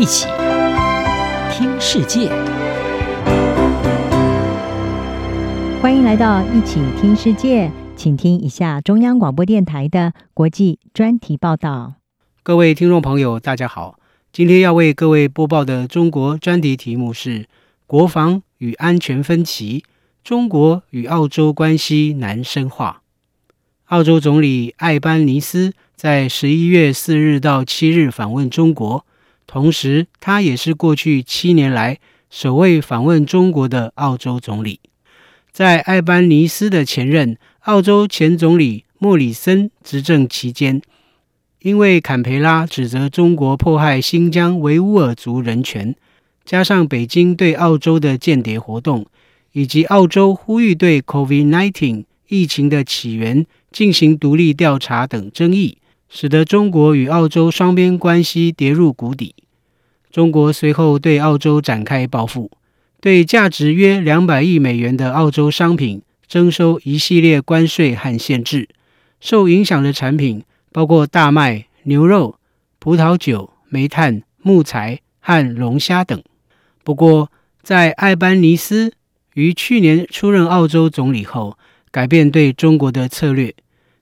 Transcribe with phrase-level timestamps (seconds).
[0.00, 0.26] 一起
[1.52, 2.30] 听世界，
[5.82, 11.96] 欢迎来到一起听世界，请听一下中央广播电台的国际专题报道。
[12.42, 13.98] 各位听众朋友，大家好，
[14.32, 17.46] 今天要为各位播报的中国专题题目是：
[17.86, 19.84] 国防与安全分歧，
[20.24, 23.02] 中国与澳洲关系难深化。
[23.88, 29.04] 澳洲总理艾班尼斯在十一月四日到七日访问中国。
[29.52, 31.98] 同时，他也是过去七年来
[32.30, 34.78] 首位访问中国的澳洲总理。
[35.50, 40.80] 在艾班尼斯的前任澳洲前总理莫里森执政期间，
[41.62, 45.96] 因为坎培拉指责中国迫害新疆维吾尔族人权，
[46.44, 49.04] 加上北京对澳洲的间谍活动，
[49.50, 55.78] 以及澳洲呼吁对 COVID-19 疫情的起源进行独立调查等争议。
[56.12, 59.34] 使得中国与澳洲双边关系跌入谷底。
[60.10, 62.50] 中国随后对澳洲展开报复，
[63.00, 68.68] 对价值约两百亿美元的澳洲商品征收一系列关税和限制。
[69.20, 72.36] 受影响的产品包括大麦、牛肉、
[72.80, 76.20] 葡萄酒、煤炭、木材和龙虾等。
[76.82, 77.30] 不过，
[77.62, 78.92] 在艾班尼斯
[79.34, 81.56] 于去年出任澳洲总理后，
[81.92, 83.54] 改变对中国的策略。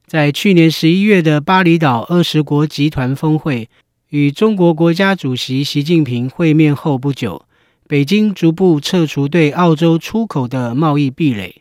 [0.08, 3.68] 在去年十一月的巴厘岛二十国集团峰会
[4.08, 7.44] 与中国国家主席习近平会面后不久，
[7.86, 11.56] 北京逐步撤除对澳洲出口的贸易壁垒，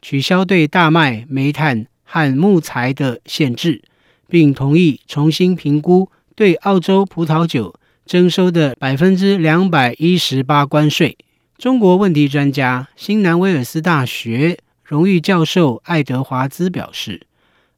[0.00, 3.82] 取消对大麦、煤炭和木材的限制，
[4.26, 7.74] 并同意重新评估对澳洲葡萄酒
[8.06, 11.18] 征收的百分之两百一十八关税。
[11.58, 17.26] 中国问题专家、新南威尔斯大学荣誉教授爱德华兹表示。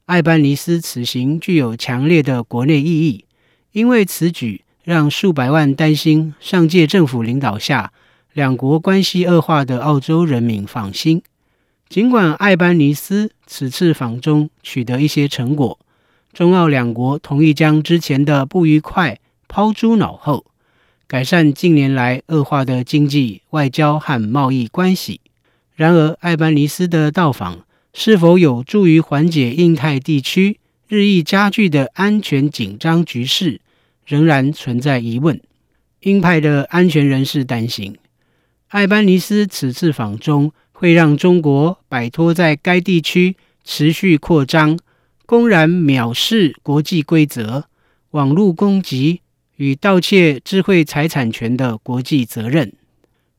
[0.06, 3.24] 艾班尼斯此行具有强烈的国内意义，
[3.72, 7.90] 因为此举让数百万担心上届政府领导下
[8.34, 11.22] 两国关系恶化的澳洲人民放心。
[11.88, 15.78] 尽管艾班尼斯此次访中取得一些成果，
[16.34, 19.18] 中澳两国同意将之前的不愉快
[19.48, 20.44] 抛诸脑后，
[21.06, 25.22] 改善近年来恶化的经济、外交和贸易关系。
[25.74, 27.63] 然而，艾班尼斯的到访，
[27.96, 33.60] 是否有助于缓解印太地区日益加剧的安全紧张局势，
[34.04, 35.40] 仍然存在疑问。
[36.00, 37.96] 鹰派的安全人士担心，
[38.68, 44.76] 艾班尼斯此次访中会让中国摆脱在该地区持续扩张、
[45.24, 47.68] 公然藐视国际规则、
[48.10, 49.20] 网络攻击
[49.56, 52.72] 与盗窃智慧财产权的国际责任。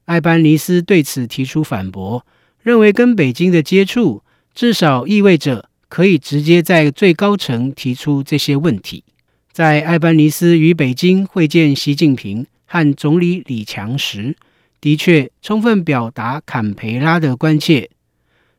[0.05, 2.25] 艾班尼斯对此提出反驳，
[2.61, 4.23] 认为跟北京的接触。
[4.55, 9.03] 至少意味着可以直接在最高层提出这些问题。
[9.51, 14.35] 在艾班尼斯与北京会见习近平和总理李强时，
[14.79, 17.89] 的确充分表达坎培拉的关切。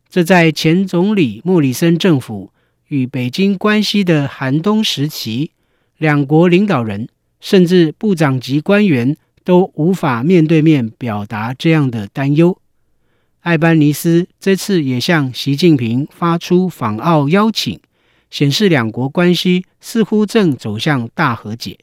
[0.08, 2.52] 这在前总理莫里森政府
[2.88, 5.50] 与北京关系的寒冬时期，
[5.96, 7.08] 两国领导人
[7.40, 12.58] 甚至部长级官员都无法面对面表达这样的担忧。
[13.46, 17.78] 艾班尼斯这次也向习近平发出访澳邀请，
[18.28, 21.78] 显示两国关系似乎正走向大和解。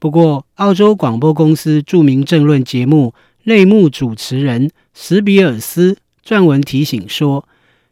[0.00, 3.12] 不过，澳洲广播公司著名政论节目
[3.42, 7.46] 内幕主持人史比尔斯撰文提醒说，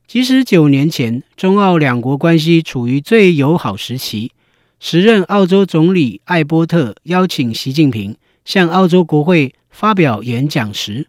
[0.07, 4.33] 即使九年前中澳两国关系处于最友好时期，
[4.81, 11.09] 时任澳洲总理艾波特邀请习近平向澳洲国会发表演讲时，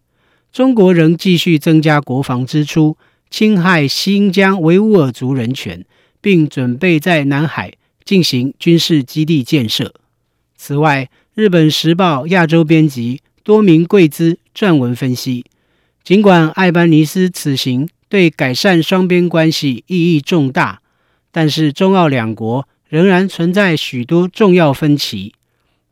[0.54, 2.96] 中国仍继续增加国防支出，
[3.32, 5.84] 侵害新疆维吾尔族人权，
[6.22, 7.74] 并准备在南海
[8.06, 9.96] 进行军事基地建设。
[10.56, 15.44] 此外，日本时报亚洲编辑多明贵兹撰文分析，
[16.04, 20.82] 尽管艾班尼斯此行对改善双边关系意义重大，
[21.32, 25.34] 但是中澳两国仍然存在许多重要分歧，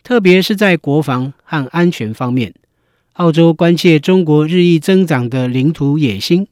[0.04, 2.54] 特别是在国防和安全方面。
[3.16, 6.48] 澳洲关切中国日益增长的领土野心，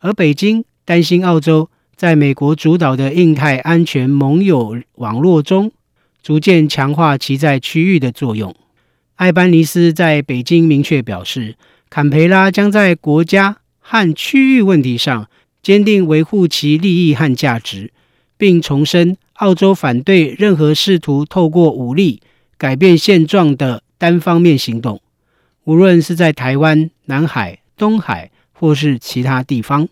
[0.00, 5.70] 而北京担心澳洲在美国主导的印太安全盟友网络中
[6.20, 8.52] 逐渐强化其在区域的作用。
[9.14, 11.54] 艾班尼斯在北京明确表示，
[11.88, 15.28] 坎培拉将在国家和区域问题上
[15.62, 17.92] 坚定维护其利益和价值，
[18.36, 22.20] 并重申澳洲反对任何试图透过武力
[22.58, 25.01] 改变现状的单方面行动。
[25.64, 29.88] 无论是在台湾、南海、东海，或是其他地方。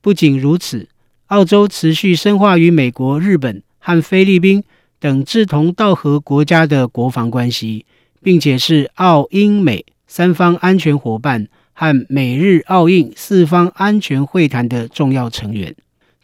[0.00, 0.88] 不仅如此，
[1.26, 4.64] 澳洲持续深化与美国、日本和菲律宾
[4.98, 7.86] 等志同道合国家的国防关系，
[8.22, 15.74] 并且是澳英美三方安全伙伴和美日澳印四方安全会谈的重要成员。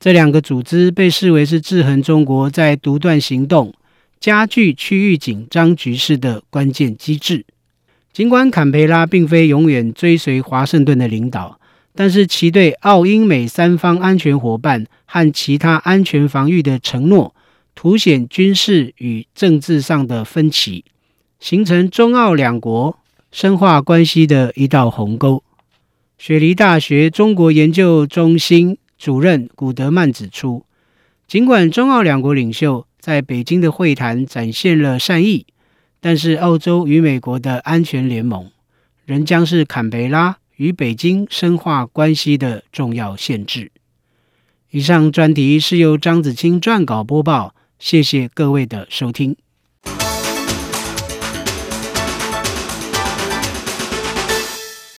[0.01, 3.75] 这两个组织被视为是制衡中国在独断行动、
[4.21, 7.45] 加剧区域紧张局势的关键机制。
[8.19, 11.61] 尽管坎培拉并非永远追随华盛顿的领导，
[11.95, 17.33] 但是其对澳英美三方安全伙伴和其他安全防御的承诺，
[17.77, 20.85] 凸显军事与政治上的分歧，
[21.39, 22.99] 形成中澳两国
[23.31, 25.45] 深化关系的一道鸿沟。
[26.19, 30.65] 雪梨大学中国研究中心主任古德曼指出，
[31.29, 35.47] 尽管中澳两国领袖在北京的会谈展现了善意，
[36.01, 38.51] 但是澳洲与美国的安全联盟
[39.05, 43.73] 仍将是坎培拉与北京深化关系的重要限制。
[44.71, 49.37] 以上专题是由张子清撰稿播报，谢谢各位的收听。